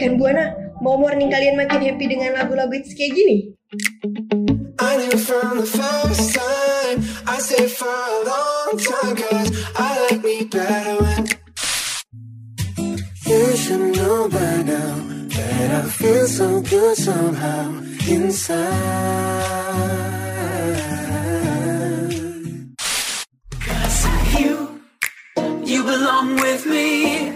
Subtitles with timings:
[0.00, 3.52] Kan Buana, mau morning kalian makin happy dengan lagu-lagu hits kayak gini?
[4.80, 7.04] I knew from the first time.
[7.28, 11.28] I stayed for a long time Cause I like me better when
[13.26, 14.96] You should know by now
[15.28, 17.78] That I feel so good somehow
[18.08, 18.66] inside.
[23.60, 24.06] Cause
[24.40, 24.80] you,
[25.64, 27.28] you belong with me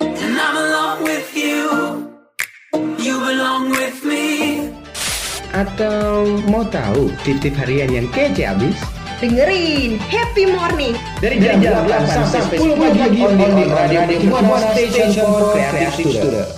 [0.00, 1.97] And I'm along with you
[3.28, 4.24] Belong with me.
[5.52, 8.80] Atau mau tahu tip-tip harian yang kece abis?
[9.20, 10.96] Dengerin Happy Morning.
[11.20, 14.00] Dari jam 8 sampai 10 pagi on di Radio
[14.32, 16.48] Buana Station for Creative Student.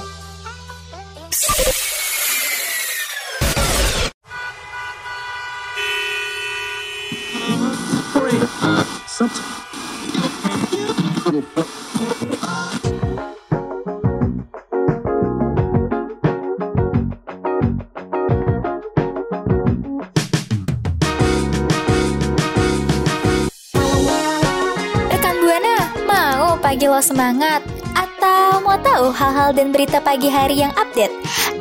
[27.00, 27.64] Lo semangat?
[27.96, 31.08] Atau mau tahu hal-hal dan berita pagi hari yang update?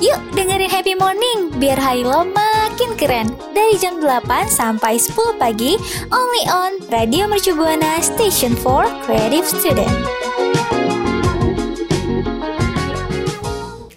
[0.03, 3.31] Yuk dengerin Happy Morning biar hari lo makin keren.
[3.55, 5.79] Dari jam 8 sampai 10 pagi,
[6.11, 9.95] only on Radio Mercu Buana Station for Creative Student.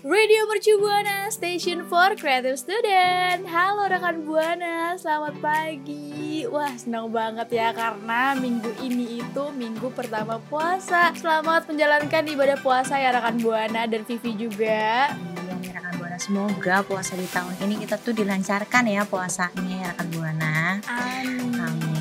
[0.07, 3.51] Radio Mercu Buana Station for Creative Student.
[3.51, 6.47] Halo rekan Buana, selamat pagi.
[6.47, 11.11] Wah senang banget ya karena minggu ini itu minggu pertama puasa.
[11.19, 15.11] Selamat menjalankan ibadah puasa ya rekan Buana dan Vivi juga.
[15.19, 19.87] Iya nih rekan Buana, semoga puasa di tahun ini kita tuh dilancarkan ya puasanya ya
[19.99, 20.79] rekan Buana.
[20.87, 21.59] Amin.
[21.59, 21.92] Amin.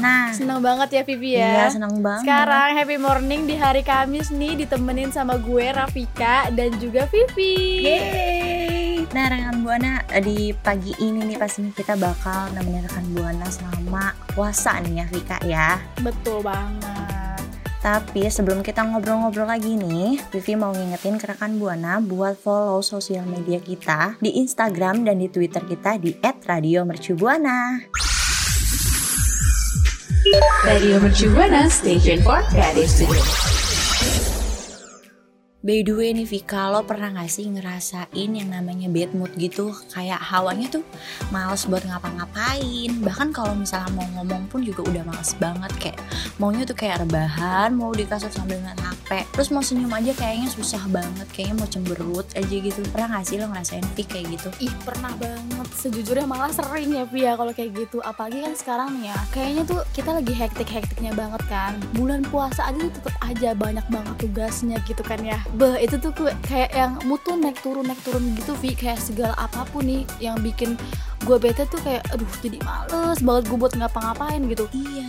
[0.00, 2.24] Nah, Senang banget ya Vivi iya ya senang banget.
[2.24, 9.04] Sekarang happy morning di hari Kamis nih ditemenin sama gue Rafika dan juga Vivi Yeay.
[9.12, 14.80] Nah rekan Buana di pagi ini nih pastinya kita bakal nemenin rekan Buana selama puasa
[14.80, 15.68] nih ya Vika ya.
[16.00, 17.42] Betul banget
[17.80, 23.24] Tapi sebelum kita ngobrol-ngobrol lagi nih, Vivi mau ngingetin ke rekan Buana buat follow sosial
[23.24, 27.88] media kita di Instagram dan di Twitter kita di @radiomercubuana.
[30.64, 33.49] Radio Mercu Buana Station for Creative Studio.
[35.60, 39.76] By the way nih Vika, lo pernah gak sih ngerasain yang namanya bad mood gitu?
[39.92, 40.80] Kayak hawanya tuh
[41.28, 42.88] males buat ngapa-ngapain.
[43.04, 45.68] Bahkan kalau misalnya mau ngomong pun juga udah males banget.
[45.76, 46.00] Kayak
[46.40, 50.48] maunya tuh kayak rebahan, mau di kasur sambil ngeliat HP Terus mau senyum aja kayaknya
[50.48, 52.80] susah banget, kayaknya mau cemberut aja gitu.
[52.88, 54.48] Pernah gak sih lo ngerasain Vika kayak gitu?
[54.64, 55.68] Ih pernah banget.
[55.76, 58.00] Sejujurnya malah sering ya Pia kalau kayak gitu.
[58.00, 61.76] Apalagi kan sekarang nih ya Kayaknya tuh kita lagi hektik-hektiknya banget kan.
[61.92, 66.14] Bulan puasa aja tuh tetep aja banyak banget tugasnya gitu kan ya Beh itu tuh
[66.46, 68.78] kayak yang mutu naik turun naik turun gitu Vi.
[68.78, 70.78] Kayak segala apa pun nih yang bikin
[71.20, 74.64] gue bete tuh kayak aduh jadi males banget gue buat ngapa-ngapain gitu.
[74.72, 75.08] Iya.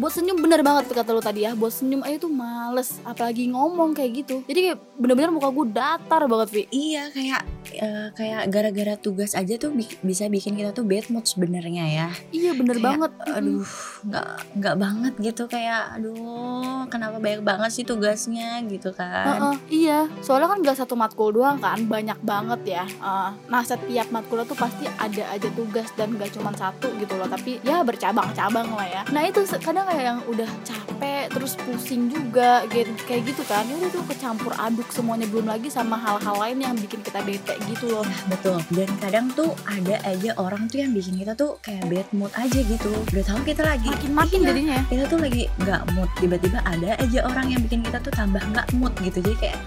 [0.00, 3.92] Buat senyum bener banget kata lu tadi ya buat senyum aja tuh males apalagi ngomong
[3.92, 4.40] kayak gitu.
[4.48, 6.62] Jadi kayak bener-bener muka gue datar banget Vi.
[6.72, 7.40] Iya kayak
[7.76, 12.08] eh, kayak gara-gara tugas aja tuh bi- bisa bikin kita tuh bad mood sebenarnya ya.
[12.32, 13.12] Iya bener Kayak, banget.
[13.28, 13.66] Aduh
[14.08, 14.26] nggak
[14.56, 15.42] nggak banget gitu.
[15.52, 19.36] Kayak aduh kenapa banyak banget sih tugasnya gitu kan.
[19.36, 22.84] Heeh, iya, soalnya kan gak satu matkul doang kan, banyak banget ya.
[22.88, 23.30] Heeh.
[23.52, 27.58] nah setiap matkul tuh pasti ada aja tugas dan gak cuma satu gitu loh, tapi
[27.62, 29.02] ya bercabang-cabang lah ya.
[29.10, 33.64] Nah itu kadang kayak yang udah capek, terus pusing juga, gitu, kayak gitu kan.
[33.66, 37.54] Ya udah tuh kecampur aduk semuanya belum lagi sama hal-hal lain yang bikin kita bete
[37.66, 38.06] gitu loh.
[38.28, 42.30] betul dan kadang tuh ada aja orang tuh yang bikin kita tuh kayak bad mood
[42.36, 44.82] aja gitu udah tahu kita lagi Makin-makin Iya, jadinya ya.
[44.86, 48.66] kita tuh lagi nggak mood tiba-tiba ada aja orang yang bikin kita tuh tambah nggak
[48.76, 49.58] mood gitu jadi kayak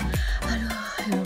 [0.48, 1.23] aduh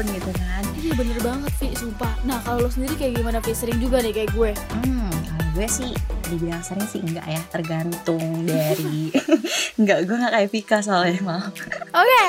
[0.00, 2.14] ampun gitu kan Iya bener banget Vi, sumpah.
[2.24, 3.52] Nah kalau lo sendiri kayak gimana Vi?
[3.52, 4.56] Sering juga nih kayak gue.
[4.80, 5.92] Hmm, kalau gue sih
[6.32, 9.12] dibilang sering sih enggak ya, tergantung dari
[9.80, 11.52] enggak gue nggak kayak Vika soalnya maaf.
[11.92, 12.24] Oke,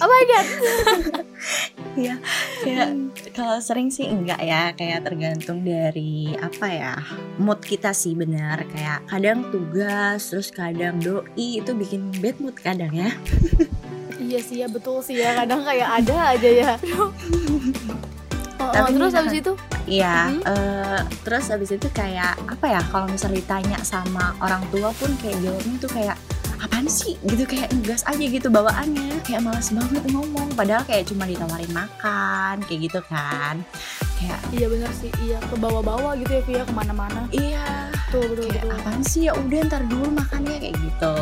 [0.00, 0.46] oh my god.
[1.92, 2.16] Iya,
[2.64, 2.88] kayak
[3.36, 6.92] kalau sering sih enggak ya, kayak tergantung dari apa ya
[7.36, 8.64] mood kita sih benar.
[8.72, 13.12] Kayak kadang tugas, terus kadang doi itu bikin bad mood kadang ya.
[14.32, 15.36] Iya sih ya betul sih ya.
[15.36, 16.72] Kadang kayak ada aja ya.
[18.56, 19.52] Oh, Tapi terus nah, abis itu?
[19.84, 20.40] Iya, Mhm.
[20.46, 22.80] eh, terus abis itu kayak apa ya?
[22.88, 26.16] Kalau misalnya ditanya sama orang tua pun kayak jawabnya tuh kayak
[26.56, 27.20] apaan sih?
[27.20, 29.20] Gitu kayak ngegas aja gitu bawaannya.
[29.20, 30.48] Kayak malas banget ngomong.
[30.56, 33.60] Padahal kayak cuma ditawarin makan kayak gitu kan.
[34.16, 35.12] Kayak iya bener sih.
[35.20, 37.28] Iya ke bawah-bawah gitu ya Via ke mana-mana.
[37.28, 39.20] Iya betul betul kayak betul apaan sih?
[39.24, 41.14] Ya udah ntar dulu makannya kayak gitu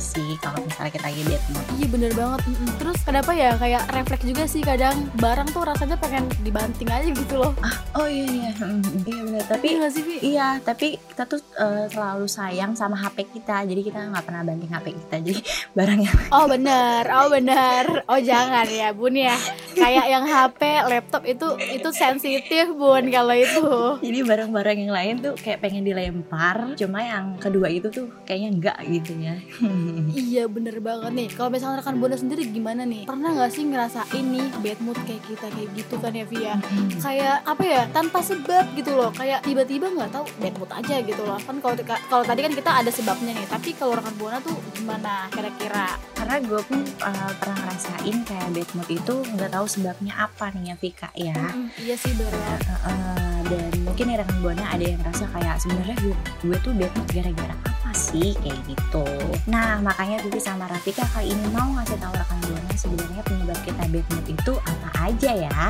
[0.00, 1.42] sih kalau misalnya kita lagi mood
[1.76, 2.40] Iya bener banget.
[2.80, 7.34] Terus kenapa ya kayak refleks juga sih kadang Barang tuh rasanya pengen dibanting aja gitu
[7.36, 7.52] loh.
[7.92, 10.16] Oh iya iya Hmm, iya benar tapi Iya sih Vi?
[10.20, 14.68] Iya, tapi kita tuh eh, selalu sayang sama HP kita, jadi kita nggak pernah banting
[14.68, 15.16] HP kita.
[15.24, 15.40] Jadi
[15.76, 17.84] barang yang Oh bener, oh bener.
[18.04, 19.36] Oh jangan ya bun ya.
[19.72, 20.60] Kayak yang HP,
[20.92, 23.68] laptop itu itu sensitif bun kalau itu.
[24.06, 26.29] Jadi barang-barang yang lain tuh kayak pengen dilempar,
[26.78, 29.34] cuma yang kedua itu tuh kayaknya enggak gitu ya.
[30.30, 33.06] Iya bener banget nih Kalau misalnya rekan Buana sendiri gimana nih?
[33.06, 36.54] Pernah gak sih ngerasain nih bad mood kayak kita kayak gitu kan ya Via?
[36.98, 41.22] Kayak apa ya tanpa sebab gitu loh Kayak tiba-tiba nggak tahu bad mood aja gitu
[41.22, 44.54] loh Kan kalau kalau tadi kan kita ada sebabnya nih Tapi kalau rekan Buana tuh
[44.74, 45.98] gimana kira-kira?
[46.14, 50.62] Karena gue pun eh, pernah ngerasain kayak bad mood itu nggak tahu sebabnya apa nih
[50.70, 51.38] ya Vika ya.
[51.80, 56.72] Iya sih eh, dan mungkin rekan buana ada yang ngerasa kayak sebenarnya gue, gue tuh
[56.76, 59.04] bad mood gara-gara apa sih kayak gitu.
[59.50, 63.82] Nah makanya Vivi sama Rafika kali ini mau ngasih tahu rekan buana sebenarnya penyebab kita
[63.90, 65.60] bad mood itu apa aja ya.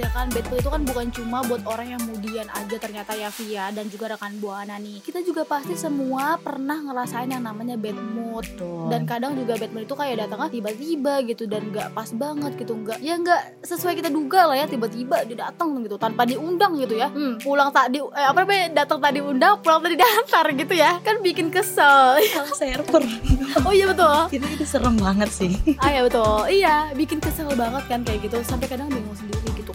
[0.00, 0.26] Ya kan?
[0.32, 3.86] Bad mood itu kan bukan cuma buat orang yang mudian aja ternyata ya Via dan
[3.92, 5.04] juga rekan Buana nih.
[5.04, 8.48] Kita juga pasti semua pernah ngerasain yang namanya bad mood.
[8.88, 12.72] Dan kadang juga bad mood itu kayak datangnya tiba-tiba gitu dan nggak pas banget gitu
[12.80, 16.96] nggak ya nggak sesuai kita duga lah ya tiba-tiba dia datang gitu tanpa diundang gitu
[16.96, 17.12] ya.
[17.12, 20.96] Hmm, pulang tak di eh, apa namanya datang tak diundang pulang tadi diantar gitu ya.
[21.04, 22.16] Kan bikin kesel.
[22.32, 23.04] Salah server.
[23.68, 24.16] oh iya betul.
[24.32, 25.52] Itu itu serem banget sih.
[25.76, 26.48] ah iya betul.
[26.48, 28.40] Iya bikin kesel banget kan kayak gitu.
[28.46, 29.72] Sampai kadang bingung sendiri gitu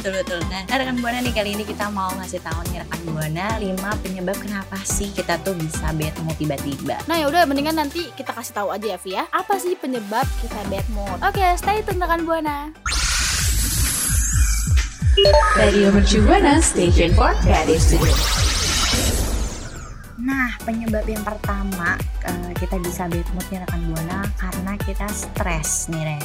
[0.00, 3.60] betul betul nah rekan buana nih kali ini kita mau ngasih tahu nih rekan buana
[3.60, 6.96] 5 penyebab kenapa sih kita tuh bisa bad mood tiba-tiba.
[7.04, 9.28] Nah yaudah mendingan nanti kita kasih tahu aja ya Vi ya.
[9.28, 11.18] Apa sih penyebab kita bad mood?
[11.20, 12.72] Oke stay tune rekan Buana.
[15.60, 18.16] Radio Mercu Buana Station for Creative Studio.
[20.20, 25.92] Nah, penyebab yang pertama eh, kita bisa bad mood nih rekan buana karena kita stres
[25.92, 26.20] nih Re.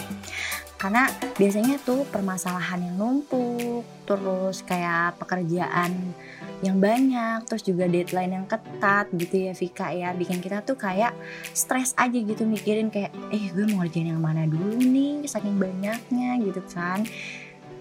[0.85, 6.13] Karena biasanya tuh permasalahan yang numpuk, terus kayak pekerjaan
[6.61, 11.17] yang banyak, terus juga deadline yang ketat gitu ya Vika ya, bikin kita tuh kayak
[11.57, 16.37] stres aja gitu mikirin kayak, eh gue mau ngerjain yang mana dulu nih, saking banyaknya
[16.45, 17.01] gitu kan.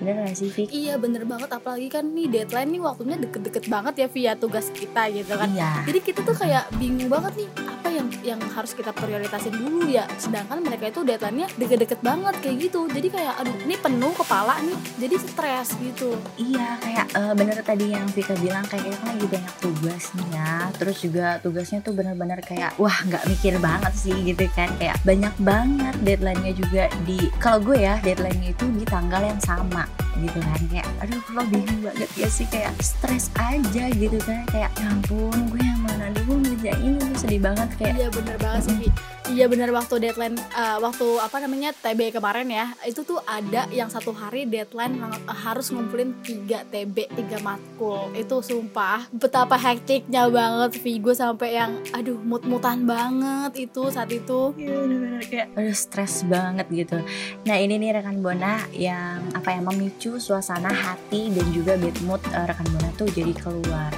[0.00, 0.72] Bener gak sih Vika?
[0.72, 5.12] Iya bener banget apalagi kan nih deadline nih waktunya deket-deket banget ya via tugas kita
[5.12, 5.84] gitu kan Iya.
[5.84, 10.04] Jadi kita tuh kayak bingung banget nih apa yang yang harus kita prioritasin dulu ya.
[10.18, 12.90] Sedangkan mereka itu deadline-nya deket-deket banget kayak gitu.
[12.90, 16.18] Jadi kayak aduh ini penuh kepala nih jadi stres gitu.
[16.36, 20.54] Iya kayak eh, bener tadi yang Vika bilang kayak kan lagi banyak tugas nih ya.
[20.76, 24.68] Terus juga tugasnya tuh bener-bener kayak wah nggak mikir banget sih gitu kan.
[24.76, 29.86] Kayak banyak banget deadline-nya juga di Kalau gue ya deadline-nya itu di tanggal yang sama
[30.18, 30.60] gitu kan.
[30.66, 34.42] Kayak aduh lo bingung banget ya sih kayak stres aja gitu kan.
[34.50, 38.76] Kayak ya ampun gue mana dulu ngerjain itu sedih banget kayak Iya bener banget sih.
[38.76, 38.88] Vi.
[39.24, 43.88] Iya bener waktu deadline eh, waktu apa namanya TB kemarin ya itu tuh ada yang
[43.88, 48.12] satu hari deadline lang- harus ngumpulin 3 TB 3 matkul.
[48.12, 54.52] Itu sumpah betapa hektiknya banget Vi gue sampai yang aduh mut-mutan banget itu saat itu.
[54.54, 57.00] Iya bener-bener kayak aduh stres banget gitu.
[57.48, 62.20] Nah ini nih rekan Bona yang apa ya memicu suasana hati dan juga bad mood
[62.28, 63.90] eh, rekan Bona tuh jadi keluar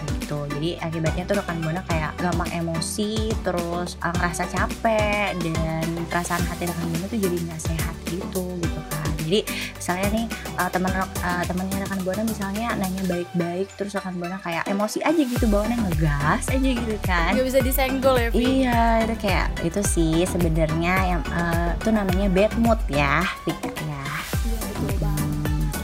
[0.67, 6.67] Jadi akibatnya tuh rekan Bona kayak gampang emosi terus eh, ngerasa capek dan perasaan hati
[6.67, 9.15] rekan Bona tuh jadi nggak sehat gitu gitu kan.
[9.23, 10.27] Jadi misalnya nih
[10.59, 15.23] eh, teman eh, temannya rekan Bona misalnya nanya baik-baik terus rekan Bona kayak emosi aja
[15.23, 17.31] gitu bawaannya ngegas aja gitu kan.
[17.39, 22.27] Nggak bisa disenggol ya Vi Iya, itu kayak itu sih sebenarnya yang eh, itu namanya
[22.27, 24.03] bad mood ya, Vika ya.
[24.43, 25.75] Iya betul banget.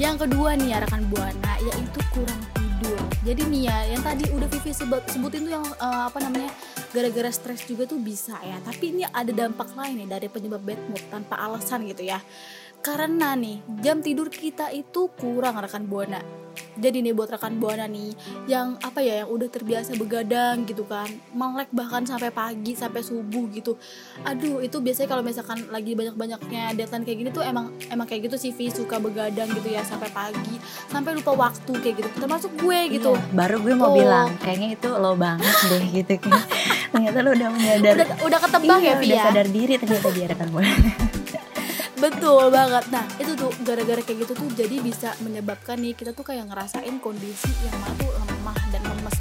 [0.00, 2.49] Yang kedua nih ya rekan buana yaitu kurang
[3.20, 6.50] jadi nih ya yang tadi udah Vivi sebut, sebutin tuh yang eh, apa namanya
[6.90, 8.56] gara-gara stres juga tuh bisa ya.
[8.64, 12.18] Tapi ini ada dampak lain nih dari penyebab bad mood tanpa alasan gitu ya
[12.80, 16.20] karena nih jam tidur kita itu kurang rekan buana
[16.80, 18.16] jadi nih buat rekan buana nih
[18.48, 23.46] yang apa ya yang udah terbiasa begadang gitu kan melek bahkan sampai pagi sampai subuh
[23.52, 23.76] gitu
[24.24, 28.36] aduh itu biasanya kalau misalkan lagi banyak-banyaknya deadline kayak gini tuh emang emang kayak gitu
[28.40, 30.56] sih Vi suka begadang gitu ya sampai pagi
[30.88, 33.96] sampai lupa waktu kayak gitu termasuk gue gitu Iya, baru gue mau Tuh.
[34.00, 36.40] bilang kayaknya itu lo banget deh gitu kan.
[36.94, 37.94] ternyata lo udah menyadar.
[37.98, 40.70] udah udah ketebak iya, ya Vi udah ya sadar diri ternyata dia rekan buana.
[42.00, 42.84] betul banget.
[42.88, 46.96] Nah itu tuh gara-gara kayak gitu tuh jadi bisa menyebabkan nih kita tuh kayak ngerasain
[46.98, 48.19] kondisi yang mana tuh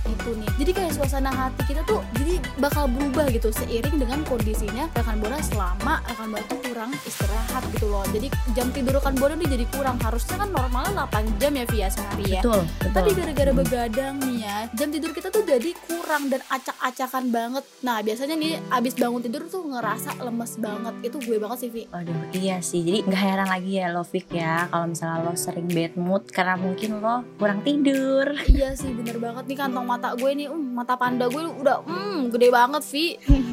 [0.10, 0.50] gitu nih.
[0.58, 5.38] Jadi kayak suasana hati kita tuh jadi bakal berubah gitu seiring dengan kondisinya rekan bola
[5.39, 8.04] selama rekan bola tuh kurang istirahat gitu loh.
[8.10, 9.98] Jadi jam tidur rekan buana nih jadi kurang.
[10.00, 12.42] Harusnya kan normalnya 8 jam ya via sehari ya.
[12.42, 12.92] Betul betul.
[12.92, 13.60] tapi gara-gara Hmm.
[13.60, 17.63] begadang nih ya jam tidur kita tuh jadi kurang dan acak-acakan banget.
[17.80, 20.94] Nah biasanya nih abis bangun tidur tuh ngerasa lemes banget.
[21.04, 21.84] Itu gue banget sih Vi.
[21.89, 22.80] Waduh, iya sih.
[22.80, 26.56] Jadi nggak heran lagi ya lo Fik ya kalau misalnya lo sering bad mood karena
[26.56, 28.25] mungkin lo kurang tidur.
[28.48, 32.32] iya sih bener banget nih kantong mata gue nih um, mata panda gue udah hmm
[32.32, 33.06] gede banget Vi.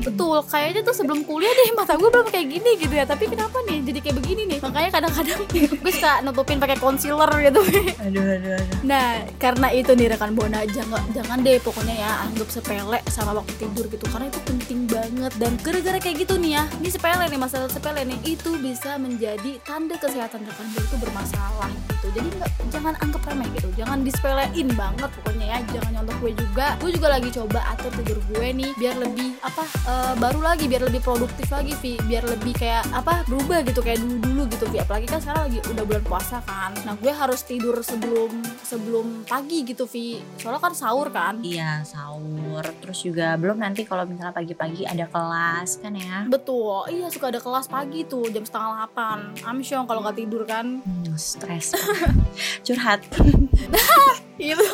[0.06, 3.02] Betul kayaknya tuh sebelum kuliah deh mata gue belum kayak gini gitu ya.
[3.02, 4.58] Tapi kenapa nih jadi kayak begini nih?
[4.62, 5.40] Makanya kadang-kadang
[5.82, 7.60] gue suka nutupin pakai concealer gitu.
[8.06, 8.78] Aduh, aduh, aduh.
[8.86, 13.54] Nah, karena itu nih rekan Bona, jangan jangan deh pokoknya ya anggap sepele sama waktu
[13.58, 14.04] tidur gitu.
[14.06, 15.32] Karena itu penting banget.
[15.40, 19.58] Dan gara-gara kayak gitu nih ya, ini sepele nih masalah sepele nih itu bisa menjadi
[19.66, 22.06] tanda kesehatan rekan Bona itu bermasalah gitu.
[22.14, 26.76] Jadi nggak jangan anggap remeh gitu, jangan disepelein banget pokoknya ya, jangan nyontok gue juga.
[26.76, 30.82] Gue juga lagi coba atur tidur gue nih biar lebih apa eh, baru lagi, biar
[30.82, 31.96] lebih produktif lagi, Vi.
[32.00, 34.78] biar lebih kayak apa berubah gitu kayak dulu dulu gitu, Vi.
[34.78, 36.70] Apalagi kan sekarang lagi udah bulan puasa kan.
[36.82, 42.60] Nah, gue harus tidur sebelum sebelum pagi gitu Vi soalnya kan sahur kan Iya, sahur.
[42.80, 46.26] Terus juga belum nanti kalau misalnya pagi-pagi ada kelas kan ya.
[46.26, 50.82] betul iya suka ada kelas pagi tuh jam setengah delapan amsyong kalau nggak tidur kan
[50.82, 51.72] Hmm, stres.
[52.66, 53.00] Curhat.
[54.36, 54.68] itu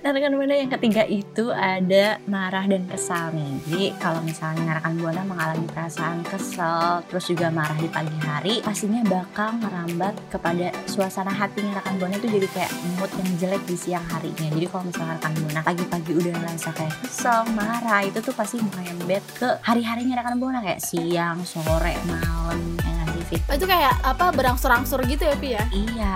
[0.00, 3.52] Nah, rekan buana yang ketiga itu ada marah dan kesal nih.
[3.66, 9.02] Jadi kalau misalnya rekan buana mengalami perasaan kesel, terus juga marah di pagi hari, pastinya
[9.02, 14.06] bakal merambat kepada suasana hatinya rekan buana itu jadi kayak mood yang jelek di siang
[14.14, 14.46] harinya.
[14.46, 19.24] Jadi kalau misalnya rekan buana pagi-pagi udah ngerasa kayak kesel, marah, itu tuh pasti merembet
[19.36, 23.42] ke hari-harinya rekan buana kayak siang, sore, malam, ya sih, Fit?
[23.42, 26.14] itu kayak apa berangsur-angsur gitu ya Vi ya Iya,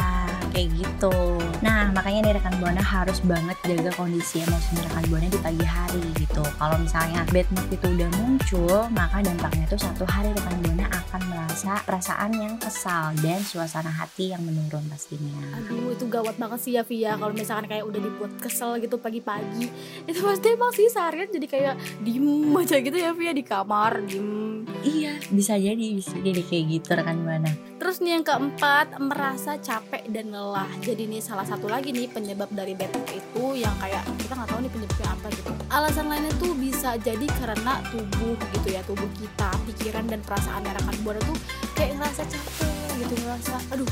[0.50, 1.14] kayak gitu.
[1.61, 6.02] Nah, makanya nih rekan Buana harus banget jaga kondisi emosi rekan Buana di pagi hari
[6.19, 6.42] gitu.
[6.59, 11.21] Kalau misalnya bad mood itu udah muncul, maka dampaknya tuh satu hari rekan Buana akan
[11.26, 15.61] merasa perasaan yang kesal dan suasana hati yang menurun pastinya.
[15.61, 18.97] aduh itu gawat banget sih ya Vi ya kalau misalkan kayak udah dibuat kesel gitu
[18.97, 19.66] pagi-pagi
[20.07, 22.26] itu pasti emang sih seharian jadi kayak diem
[22.57, 26.88] aja gitu ya Vi ya di kamar diem Iya, bisa jadi bisa jadi kayak gitu
[26.97, 27.52] rekan Buana.
[27.81, 30.69] Terus nih yang keempat merasa capek dan lelah.
[30.85, 34.61] Jadi nih salah satu lagi nih penyebab dari mood itu yang kayak kita nggak tahu
[34.61, 35.51] nih penyebabnya apa gitu.
[35.73, 40.97] Alasan lainnya tuh bisa jadi karena tubuh gitu ya tubuh kita, pikiran dan perasaan rekan
[41.01, 41.39] buana tuh
[41.73, 43.89] kayak ngerasa capek gitu ngerasa aduh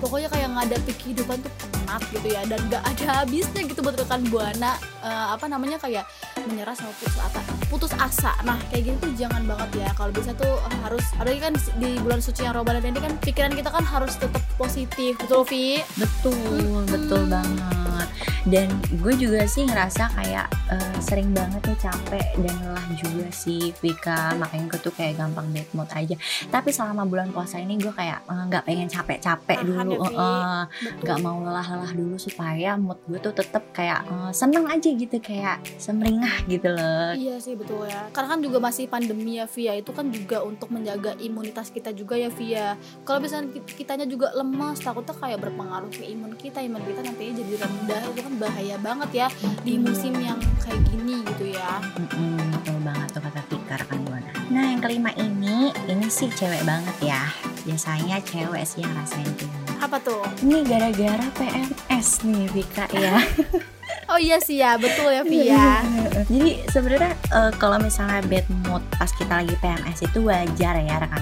[0.00, 4.24] pokoknya kayak ngadapi kehidupan tuh penat gitu ya dan gak ada habisnya gitu buat rekan
[4.32, 6.04] buana Eh, apa namanya kayak
[6.48, 7.40] menyerah sama putus asa.
[7.68, 8.32] Putus asa.
[8.42, 9.88] Nah kayak gitu tuh jangan banget ya.
[9.94, 13.52] Kalau bisa tuh eh, harus apalagi kan di bulan suci yang Ramadan ini kan pikiran
[13.52, 15.14] kita kan harus tetap positif.
[15.20, 18.08] Betul Vi Betul, betul banget.
[18.48, 18.72] Dan
[19.04, 24.32] gue juga sih ngerasa kayak eh, sering banget nih capek dan lelah juga sih Vika.
[24.40, 26.16] Makanya gue tuh kayak gampang bad mood aja.
[26.48, 30.00] Tapi selama bulan puasa ini gue kayak eh, nggak pengen capek-capek dulu.
[30.00, 30.62] ya, eh,
[31.04, 35.60] nggak mau lelah-lelah dulu supaya mood gue tuh tetap kayak eh, seneng aja gitu kayak
[35.76, 37.12] semeringah gitu loh.
[37.14, 38.08] Iya sih betul ya.
[38.16, 39.76] Karena kan juga masih pandemi ya Via.
[39.76, 42.80] Itu kan juga untuk menjaga imunitas kita juga ya Via.
[43.04, 46.64] Kalau misalnya ki- kitanya juga lemas, takutnya kayak berpengaruh ke imun kita.
[46.64, 48.02] Imun kita nantinya jadi rendah.
[48.08, 49.28] Itu kan bahaya banget ya
[49.66, 51.82] di musim yang kayak gini gitu ya.
[51.98, 54.30] Mm-mm, betul banget tuh kata Vika rekan buana.
[54.48, 57.22] Nah yang kelima ini, ini sih cewek banget ya.
[57.66, 59.48] Biasanya cewek sih yang rasain ini.
[59.82, 60.22] Apa tuh?
[60.40, 63.18] Ini gara-gara PMS nih Vika ya.
[64.08, 65.84] Oh iya sih ya, betul ya Via.
[66.32, 71.20] Jadi sebenarnya eh, kalau misalnya bad mood pas kita lagi PMS itu wajar ya rekan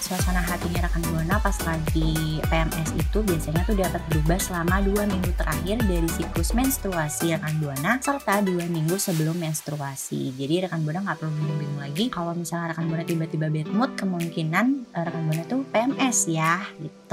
[0.00, 5.30] suasana hatinya rekan buana pas lagi PMS itu biasanya tuh dapat berubah selama dua minggu
[5.36, 10.32] terakhir dari siklus menstruasi rekan buana serta dua minggu sebelum menstruasi.
[10.34, 14.66] Jadi rekan buana nggak perlu bingung lagi kalau misalnya rekan buana tiba-tiba bad mood kemungkinan
[14.96, 17.03] eh, rekan buana tuh PMS ya gitu.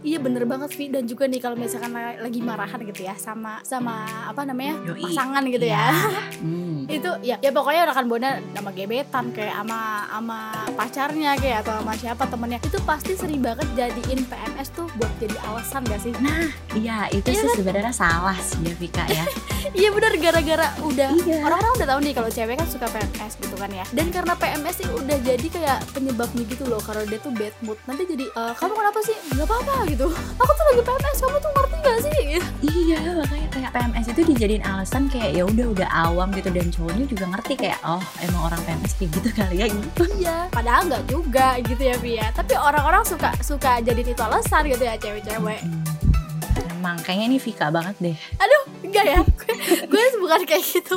[0.00, 3.58] Iya bener banget Vi dan juga nih kalau misalkan la- lagi marahan gitu ya sama
[3.60, 3.94] sama
[4.24, 5.02] apa namanya Yoi.
[5.04, 5.90] pasangan gitu ya.
[6.38, 6.86] Hmm.
[6.96, 10.38] itu ya ya pokoknya rekan buana sama gebetan kayak sama sama
[10.72, 15.34] pacarnya kayak atau sama siapa temennya itu pasti sering banget jadiin PMS tuh buat jadi
[15.44, 16.12] alasan gak sih
[16.72, 19.24] Iya itu Iya sih sebenarnya salah sih ya Vika ya.
[19.72, 21.42] iya bener gara-gara udah Iya.
[21.42, 24.74] orang-orang udah tahu nih kalau cewek kan suka PMS gitu kan ya dan karena PMS
[24.76, 28.52] sih udah jadi kayak penyebabnya gitu loh kalau dia tuh bad mood nanti jadi "Eh,
[28.54, 32.24] kamu kenapa sih nggak apa-apa gitu aku tuh lagi PMS kamu tuh ngerti gak sih.
[32.60, 37.04] Iya makanya kayak PMS itu dijadiin alasan kayak ya udah udah awam gitu dan cowoknya
[37.06, 40.02] juga ngerti kayak oh emang orang PMS kayak gitu kali ya gitu.
[40.18, 44.82] iya padahal nggak juga gitu ya Via tapi orang-orang suka suka jadiin itu alasan gitu
[44.82, 45.82] ya cewek-cewek Hmm.
[46.76, 48.16] Emang kayaknya ini Vika banget deh.
[48.86, 49.54] enggak ya gue,
[49.92, 50.96] gue bukan kayak gitu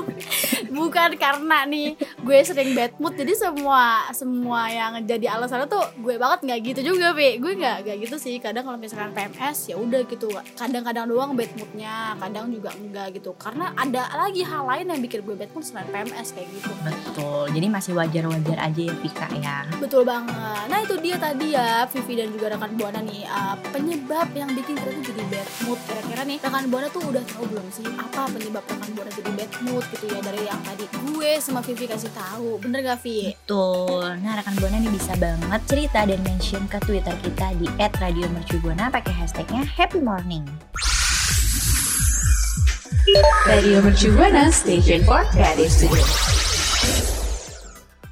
[0.69, 6.15] bukan karena nih gue sering bad mood jadi semua semua yang jadi alasannya tuh gue
[6.15, 9.75] banget nggak gitu juga Pi gue nggak nggak gitu sih kadang kalau misalkan PMS ya
[9.77, 14.85] udah gitu kadang-kadang doang bad moodnya kadang juga enggak gitu karena ada lagi hal lain
[14.91, 17.51] yang bikin gue bad mood selain PMS kayak gitu Betul.
[17.51, 19.57] Jadi masih wajar-wajar aja ya Vika ya.
[19.77, 20.65] Betul banget.
[20.69, 24.77] Nah itu dia tadi ya Vivi dan juga rekan Buana nih uh, penyebab yang bikin
[24.79, 25.79] kita tuh jadi bad mood.
[25.83, 29.51] Kira-kira nih rekan Buana tuh udah tahu belum sih apa penyebab rekan Buana jadi bad
[29.63, 32.60] mood gitu ya dari yang tadi gue sama Vivi kasih tahu.
[32.63, 33.32] Bener gak Vi?
[33.32, 34.20] Betul.
[34.20, 39.13] Nah rekan Buana nih bisa banget cerita dan mention ke Twitter kita di @radiomercubuana pakai
[39.16, 40.44] hashtagnya Happy Morning.
[43.50, 47.18] Radio Mercu Buana Station for Creative Studio.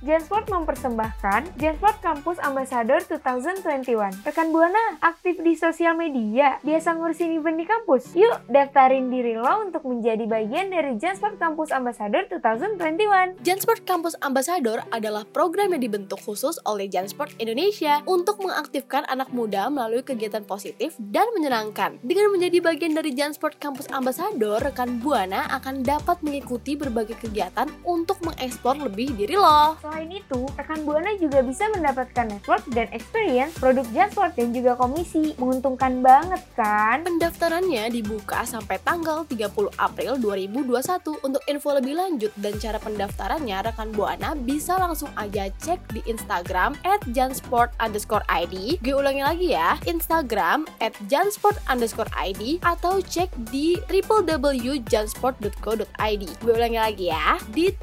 [0.07, 4.23] Jansport mempersembahkan Jansport Campus Ambassador 2021.
[4.23, 8.15] Rekan Buana, aktif di sosial media, biasa ngurusin event di kampus.
[8.15, 13.35] Yuk, daftarin diri lo untuk menjadi bagian dari Jansport Campus Ambassador 2021.
[13.43, 19.67] Jansport Campus Ambassador adalah program yang dibentuk khusus oleh Jansport Indonesia untuk mengaktifkan anak muda
[19.67, 21.99] melalui kegiatan positif dan menyenangkan.
[21.99, 28.23] Dengan menjadi bagian dari Jansport Campus Ambassador, rekan Buana akan dapat mengikuti berbagai kegiatan untuk
[28.23, 29.75] mengeksplor lebih diri lo.
[29.97, 35.33] Selain itu, rekan Buana juga bisa mendapatkan network dan experience produk Jansport dan juga komisi.
[35.41, 37.01] Menguntungkan banget kan?
[37.01, 39.49] Pendaftarannya dibuka sampai tanggal 30
[39.81, 41.25] April 2021.
[41.25, 46.77] Untuk info lebih lanjut dan cara pendaftarannya, rekan Buana bisa langsung aja cek di Instagram
[46.85, 48.77] at jansport underscore ID.
[48.85, 56.23] Gue ulangi lagi ya, Instagram at jansport underscore ID atau cek di www.jansport.co.id.
[56.45, 57.73] Gue ulangi lagi ya, di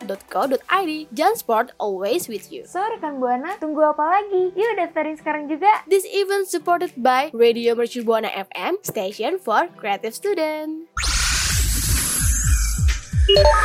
[0.00, 1.08] www.jansport.co.id.
[1.14, 2.64] Jansport always with you.
[2.66, 4.52] So, rekan Buana, tunggu apa lagi?
[4.56, 5.68] Yuk daftarin sekarang juga.
[5.88, 10.88] This event supported by Radio Mercu Buana FM, station for creative student.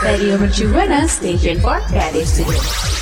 [0.05, 2.94] Radio Mercu Buana Station for Creative Studio.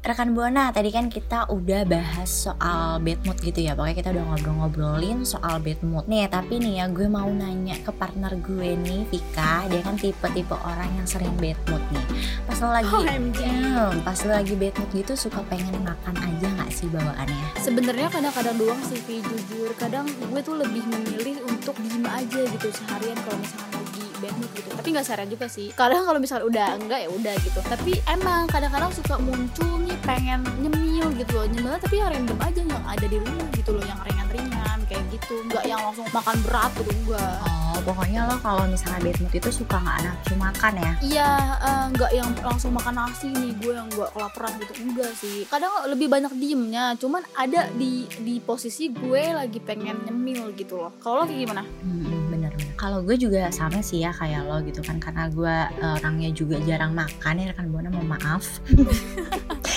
[0.00, 4.32] Rekan Buana, tadi kan kita udah bahas soal bad mood gitu ya Pokoknya kita udah
[4.32, 9.04] ngobrol-ngobrolin soal bad mood Nih, tapi nih ya gue mau nanya ke partner gue nih,
[9.12, 12.04] Vika Dia kan tipe-tipe orang yang sering bad mood nih
[12.48, 13.40] Pas lo lagi, OMG.
[13.44, 17.60] Hmm, pas lo lagi bad mood gitu suka pengen makan aja gak sih bawaannya?
[17.60, 19.76] Sebenarnya kadang-kadang doang sih Vi jujur.
[19.76, 23.89] Kadang gue tuh lebih memilih untuk diem aja gitu seharian kalau misalnya
[24.28, 24.68] mood gitu.
[24.76, 25.72] Tapi nggak seharian juga sih.
[25.72, 27.60] Kadang kalau misalnya udah enggak ya udah gitu.
[27.64, 31.46] Tapi emang kadang-kadang suka muncul nih pengen nyemil gitu loh.
[31.48, 35.40] Nyemil tapi yang random aja yang ada di rumah gitu loh, yang ringan-ringan kayak gitu.
[35.48, 37.38] Nggak yang langsung makan berat gitu enggak.
[37.70, 40.92] Oh, pokoknya lo kalau misalnya bad mood itu suka gak nafsu makan ya?
[41.00, 41.30] Iya,
[41.62, 45.46] eh, nggak yang langsung makan nasi nih gue yang nggak kelaparan gitu enggak sih.
[45.46, 50.92] Kadang lebih banyak diemnya, cuman ada di di posisi gue lagi pengen nyemil gitu loh.
[50.98, 51.62] Kalau lo kayak gimana?
[51.62, 52.74] Hmm, bener-bener.
[52.74, 56.58] Kalau gue juga sama sih ya kayak lo gitu kan karena gue eh, orangnya juga
[56.66, 58.44] jarang makan ya rekan buana mohon maaf.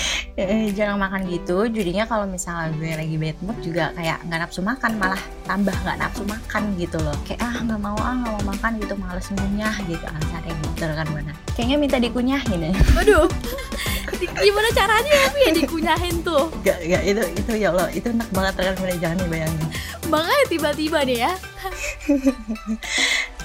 [0.73, 4.97] Jarang makan gitu jadinya kalau misalnya gue lagi bad mood juga kayak nggak nafsu makan
[4.97, 8.81] malah tambah nggak nafsu makan gitu loh kayak ah nggak mau ah nggak mau makan
[8.81, 13.29] gitu males ngunyah gitu alasannya gitu rekan buana kayaknya minta dikunyahin ya Waduh,
[14.41, 16.49] gimana caranya ya ya dikunyahin tuh?
[16.65, 19.67] Gak, gak, itu, itu ya Allah, itu enak banget rekan buana jangan dibayangin
[20.13, 21.33] Makanya tiba-tiba nih ya.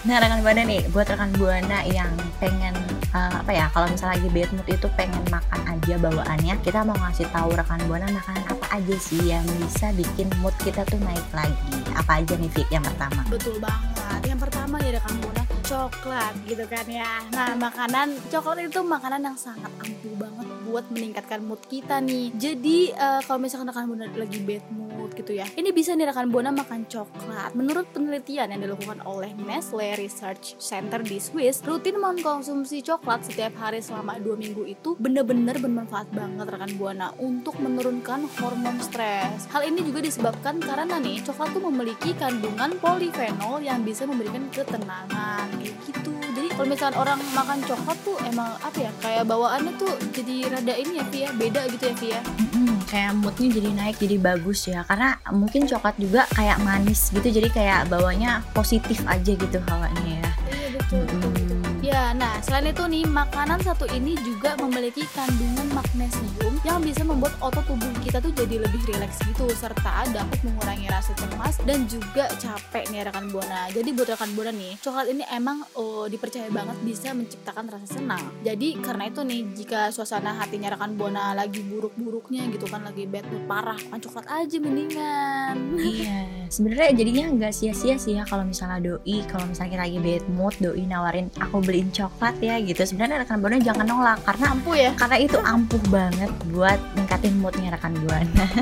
[0.05, 2.77] Nah rekan buana nih, buat rekan buana yang pengen
[3.17, 6.95] eh, apa ya, kalau misalnya lagi bad mood itu pengen makan aja bawaannya, kita mau
[7.09, 11.25] ngasih tahu rekan buana makanan apa aja sih yang bisa bikin mood kita tuh naik
[11.33, 11.73] lagi.
[11.97, 13.25] Apa aja nih Fik yang pertama?
[13.33, 14.21] Betul banget.
[14.29, 17.21] Yang pertama nih rekan buana coklat gitu kan ya.
[17.37, 22.33] Nah makanan coklat itu makanan yang sangat ampuh banget buat meningkatkan mood kita nih.
[22.37, 26.29] Jadi eh, kalau misalkan rekan buana lagi bad mood gitu ya, ini bisa nih rekan
[26.29, 27.53] buana makan coklat.
[27.57, 33.81] Menurut penelitian yang dilakukan oleh Nestle Research Center di Swiss, rutin mengkonsumsi coklat setiap hari
[33.81, 39.49] selama dua minggu itu bener-bener bermanfaat banget rekan buana untuk menurunkan hormon stres.
[39.53, 45.49] Hal ini juga disebabkan karena nih coklat tuh memiliki kandungan polifenol yang bisa memberikan ketenangan
[45.59, 46.11] kayak gitu.
[46.39, 50.75] Jadi kalau misalkan orang makan coklat tuh emang apa ya kayak bawaannya tuh jadi rada
[50.79, 52.21] ini ya Via beda gitu ya Via.
[52.39, 57.27] Mm-mm, kayak moodnya jadi naik jadi bagus ya karena mungkin coklat juga kayak manis gitu
[57.27, 60.31] jadi kayak bawanya positif aja gitu hawanya ya.
[60.47, 61.03] Iya betul.
[61.11, 61.59] Mm-mm.
[61.89, 67.37] Ya, nah selain itu nih makanan satu ini juga memiliki kandungan magnesium yang bisa membuat
[67.39, 72.27] otot tubuh kita tuh jadi lebih rileks gitu serta dapat mengurangi rasa cemas dan juga
[72.41, 73.69] capek nih rekan buana.
[73.71, 78.25] Jadi buat rekan buana nih, coklat ini emang oh, dipercaya banget bisa menciptakan rasa senang.
[78.41, 83.29] Jadi karena itu nih, jika suasana hatinya rekan buana lagi buruk-buruknya gitu kan lagi bad
[83.29, 85.55] mood parah, makan coklat aja mendingan.
[85.75, 86.19] Iya,
[86.49, 90.55] sebenarnya jadinya nggak sia-sia sih ya kalau misalnya doi, kalau misalnya kita lagi bad mood,
[90.63, 92.79] doi nawarin aku beliin coklat ya gitu.
[92.87, 94.91] Sebenarnya rekan buana jangan nolak karena Ampuh ya.
[94.97, 98.47] karena itu ampuh banget buat ningkatin moodnya rekan buana.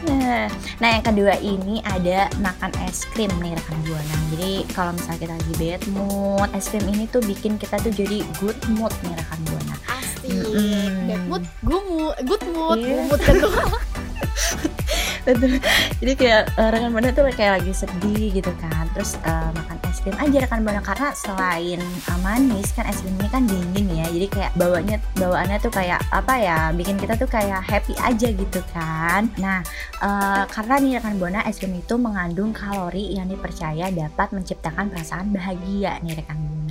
[0.00, 0.48] Nah,
[0.80, 4.16] nah yang kedua ini ada makan es krim nih rekan buana.
[4.32, 8.24] Jadi kalau misalnya kita lagi bad mood, es krim ini tuh bikin kita tuh jadi
[8.40, 9.76] good mood nih rekan buana.
[9.92, 10.32] Asik.
[10.32, 11.04] Mm-mm.
[11.04, 13.36] Bad mood, mood, good mood, good mood kan.
[15.26, 15.60] Betul.
[16.00, 18.88] Jadi kayak eh, rekan buana tuh kayak lagi sedih gitu kan.
[18.96, 21.82] Terus eh, makan es krim aja rekan buana karena selain
[22.22, 24.06] manis kan es krim ini kan dingin ya.
[24.06, 26.58] Jadi kayak bawanya bawaannya tuh kayak apa ya?
[26.70, 29.26] Bikin kita tuh kayak happy aja gitu kan.
[29.42, 29.66] Nah,
[29.98, 35.34] eh, karena nih rekan buana es krim itu mengandung kalori yang dipercaya dapat menciptakan perasaan
[35.34, 36.69] bahagia nih rekan buana.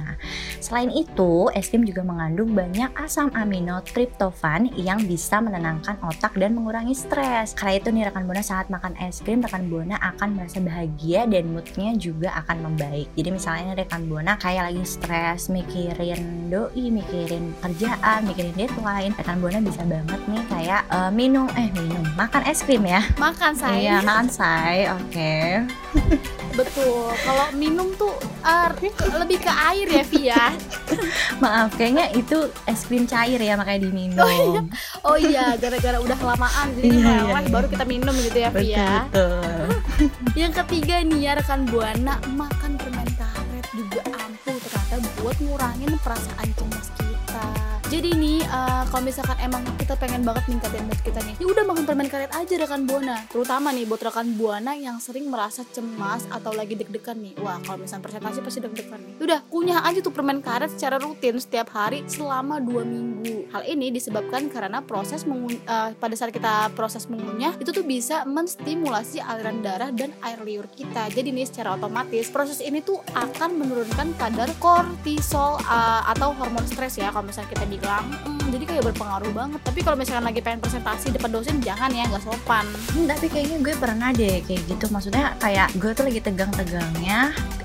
[0.60, 6.54] Selain itu, es krim juga mengandung banyak asam amino triptofan yang bisa menenangkan otak dan
[6.54, 7.56] mengurangi stres.
[7.56, 11.50] Karena itu nih rekan buana saat makan es krim, rekan buana akan merasa bahagia dan
[11.56, 13.08] moodnya juga akan membaik.
[13.16, 19.60] Jadi misalnya rekan buana kayak lagi stres, mikirin doi, mikirin kerjaan, mikirin deadline, rekan buana
[19.64, 23.02] bisa banget nih kayak eh, minum, eh minum, makan es krim ya.
[23.18, 23.80] Makan saya.
[23.80, 25.34] Iya, makan say, oke.
[26.60, 27.10] Betul.
[27.24, 28.12] Kalau minum tuh
[28.44, 28.68] eh,
[29.16, 30.54] lebih ke air ya, Via.
[31.43, 34.65] Maaf, kayaknya itu es krim cair ya makanya diminum.
[35.02, 37.50] Oh iya, gara-gara udah kelamaan jadi Iya, meleleh, iya, iya.
[37.54, 39.67] baru kita minum gitu ya, betul.
[40.41, 46.50] Yang ketiga nih ya rekan buana makan permen karet juga ampuh ternyata buat ngurangin perasaan
[46.58, 47.48] cemas kita.
[47.89, 51.63] Jadi nih eh, kalau misalkan emang kita pengen banget ningkatin mood kita nih, ya udah
[51.65, 53.25] makan permen karet aja rekan buana.
[53.34, 57.34] Terutama nih buat rekan buana yang sering merasa cemas atau lagi deg-degan nih.
[57.41, 59.15] Wah kalau misalnya presentasi pasti deg-degan nih.
[59.25, 63.49] Udah kunyah aja tuh permen karet secara rutin setiap hari selama dua minggu.
[63.49, 68.21] Hal ini disebabkan karena proses mengun- eh, pada saat kita proses mengunyah itu tuh bisa
[68.30, 71.10] menstimulasi aliran darah dan air liur kita.
[71.10, 77.02] Jadi nih secara otomatis proses ini tuh akan menurunkan kadar kortisol uh, atau hormon stres
[77.02, 79.60] ya kalau misalnya kita bilang "Mm, jadi kayak berpengaruh banget.
[79.62, 82.65] Tapi kalau misalkan lagi pengen presentasi depan dosen jangan ya nggak sopan.
[82.94, 84.86] Hmm, tapi kayaknya gue pernah deh kayak gitu.
[84.89, 87.20] Maksudnya kayak gue tuh lagi tegang-tegangnya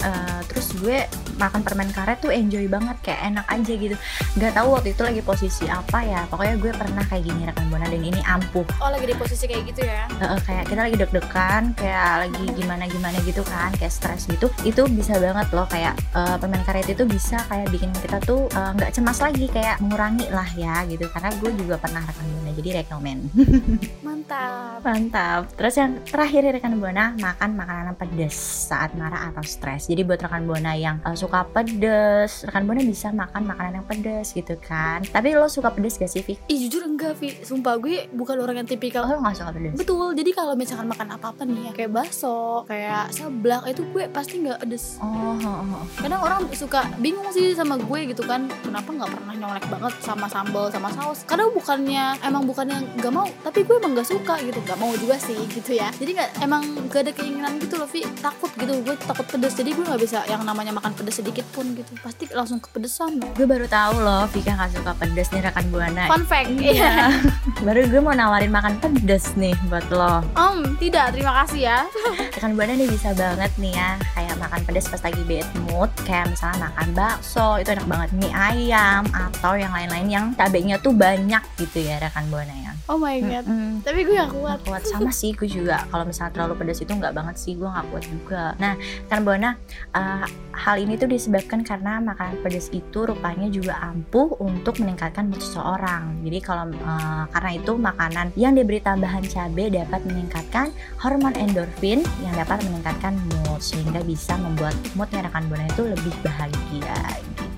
[0.05, 1.09] eh, terus gue
[1.41, 3.97] makan permen karet tuh enjoy banget kayak enak aja gitu.
[4.37, 6.21] Nggak tahu waktu itu lagi posisi apa ya.
[6.29, 8.67] Pokoknya gue pernah kayak gini rekan buana dan ini ampuh.
[8.85, 10.05] Oh lagi di posisi kayak gitu ya?
[10.21, 14.53] Eh, kayak kita lagi deg-degan kayak lagi gimana gimana gitu kan kayak stres gitu.
[14.63, 18.71] Itu bisa banget loh kayak eh, permen karet itu bisa kayak bikin kita tuh eh,
[18.77, 21.09] nggak cemas lagi kayak mengurangi lah ya gitu.
[21.09, 22.05] Karena gue juga pernah
[22.45, 23.19] buana jadi rekomen
[24.25, 25.43] mantap Mantap.
[25.57, 28.37] Terus yang terakhir rekan buana makan makanan pedas
[28.69, 29.89] saat marah atau stres.
[29.89, 34.33] Jadi buat rekan buana yang uh, suka pedas, rekan buana bisa makan makanan yang pedas
[34.33, 35.05] gitu kan.
[35.09, 36.49] Tapi lo suka pedas gak sih, Fik?
[36.49, 39.77] ih jujur enggak Vi sumpah gue bukan orang yang tipikal Oh, lo gak suka pedas?
[39.77, 44.41] Betul, jadi kalau misalkan makan apa-apa nih ya Kayak bakso, kayak seblak Itu gue pasti
[44.41, 45.85] nggak pedes Oh, oh, oh.
[46.01, 50.27] Kadang orang suka bingung sih sama gue gitu kan Kenapa nggak pernah nyolek banget sama
[50.29, 54.59] sambal sama saus Kadang bukannya, emang bukannya nggak mau Tapi gue emang nggak suka gitu
[54.65, 55.91] Nggak mau juga sih gitu ya.
[55.95, 58.07] Jadi nggak emang gak ada keinginan gitu loh Vi.
[58.23, 59.55] Takut gitu, gue takut pedes.
[59.59, 61.93] Jadi gue nggak bisa yang namanya makan pedes sedikit pun gitu.
[62.01, 63.21] Pasti langsung kepedesan.
[63.21, 66.05] Loh Gue baru tahu loh, Vika gak suka pedas nih rekan buana.
[66.09, 66.73] Fun fact, iya.
[66.75, 66.93] Iya.
[67.67, 70.23] baru gue mau nawarin makan pedas nih buat lo.
[70.39, 71.79] Om, tidak, terima kasih ya.
[72.35, 75.91] Rekan buana nih bisa banget nih ya kayak makan pedas pas lagi bad mood.
[76.07, 78.11] Kayak misalnya makan bakso itu enak banget.
[78.15, 83.01] Mie ayam atau yang lain-lain yang cabenya tuh banyak gitu ya rekan buana ya Oh
[83.01, 83.49] my god.
[83.49, 83.81] Mm-mm.
[83.81, 84.61] Tapi gue gak kuat.
[84.61, 84.83] Nggak kuat.
[84.85, 85.89] Sama sih gue juga.
[85.89, 88.45] Kalau misalnya terlalu pedas itu nggak banget sih gue nggak kuat juga.
[88.61, 88.77] Nah
[89.09, 89.57] kan buana
[89.97, 95.41] uh, hal ini tuh disebabkan karena makanan pedas itu rupanya juga ampuh untuk meningkatkan mood
[95.41, 96.21] seseorang.
[96.29, 100.69] Jadi kalau uh, karena itu makanan yang diberi tambahan cabai dapat meningkatkan
[101.01, 107.01] hormon endorfin yang dapat meningkatkan mood sehingga bisa membuat moodnya rekan buana itu lebih bahagia
[107.33, 107.54] gitu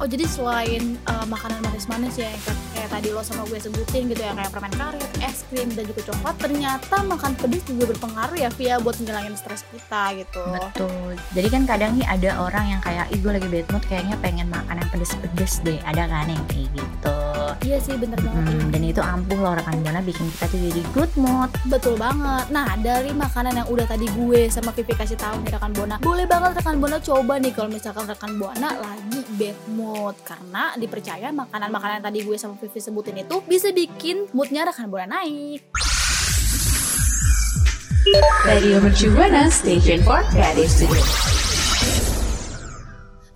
[0.00, 2.40] Oh jadi selain uh, makanan manis-manis ya yang
[2.72, 6.08] kayak, tadi lo sama gue sebutin gitu ya kayak permen karet, es krim dan juga
[6.08, 10.40] coklat ternyata makan pedas juga berpengaruh ya via buat ngilangin stres kita gitu.
[10.40, 11.20] Betul.
[11.36, 14.48] Jadi kan kadang nih ada orang yang kayak, ih gue lagi bad mood kayaknya pengen
[14.48, 15.76] makan yang pedes-pedes deh.
[15.84, 17.29] Ada kan yang kayak gitu.
[17.64, 18.44] Iya sih bener banget.
[18.46, 21.50] Hmm, dan itu ampuh loh rekan buana bikin kita tuh jadi good mood.
[21.66, 22.46] Betul banget.
[22.54, 26.26] Nah, dari makanan yang udah tadi gue sama Vivi kasih tahu nih rekan Buana, boleh
[26.26, 31.94] banget rekan Buana coba nih kalau misalkan rekan Buana lagi bad mood karena dipercaya makanan-makanan
[32.00, 35.66] yang tadi gue sama Vivi sebutin itu bisa bikin moodnya rekan Buana naik.
[38.48, 41.39] Radio Mercu Buana Station for Creative Studio.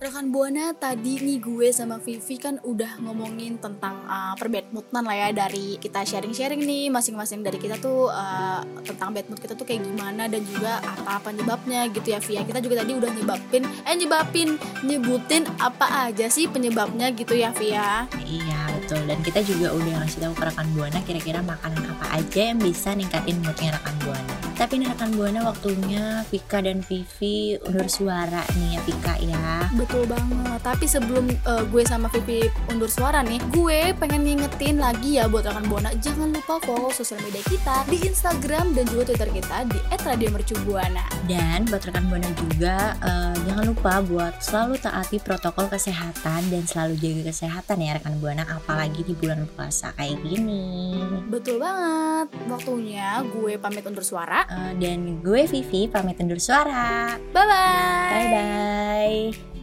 [0.05, 5.17] Rekan Buana tadi nih gue sama Vivi kan udah ngomongin tentang uh, perbad moodan lah
[5.17, 9.65] ya dari kita sharing-sharing nih masing-masing dari kita tuh uh, tentang bad mood kita tuh
[9.65, 12.45] kayak gimana dan juga apa penyebabnya gitu ya Via.
[12.45, 14.49] Kita juga tadi udah nyebabin eh nyebabin
[14.85, 18.05] nyebutin apa aja sih penyebabnya gitu ya Via?
[18.29, 19.09] Iya betul.
[19.09, 22.93] Dan kita juga udah ngasih tahu ke rekan buana kira-kira makanan apa aja yang bisa
[22.93, 24.54] ningkatin moodnya rekan buana.
[24.55, 29.69] Tapi nih rekan buana waktunya Vika dan Vivi undur suara nih ya Vika ya.
[29.75, 30.63] Betul banget.
[30.63, 35.45] Tapi sebelum uh, gue sama Vivi undur suara nih, gue pengen ngingetin lagi ya buat
[35.45, 39.79] rekan Buana, jangan lupa follow sosial media kita di Instagram dan juga Twitter kita di
[39.91, 41.05] @radiomercubuana.
[41.27, 47.01] Dan buat rekan buana juga eh, jangan lupa buat selalu taati protokol kesehatan dan selalu
[47.01, 51.01] jaga kesehatan ya rekan buana apalagi di bulan puasa kayak gini.
[51.29, 52.29] Betul banget.
[52.47, 54.44] Waktunya gue pamit undur suara.
[54.51, 57.17] Eh, dan gue Vivi pamit undur suara.
[57.33, 58.13] Bye bye.
[58.13, 59.55] Bye bye.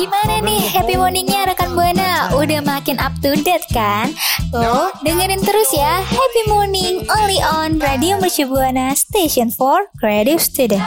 [0.00, 2.32] Gimana nih happy morningnya rekan Buana?
[2.32, 4.12] Udah makin up to date kan?
[4.48, 10.82] Tuh, dengerin terus ya Happy Morning only on Radio Mercu Buana Station for Creative Student.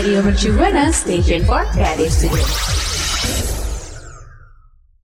[0.00, 2.69] Radio Mercu Buana Station for Creative Studio.